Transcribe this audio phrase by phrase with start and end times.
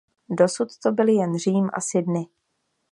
[0.29, 2.25] Dosud to byly jen Řím a Sydney.